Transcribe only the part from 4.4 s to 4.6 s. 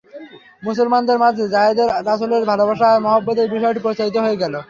গেল।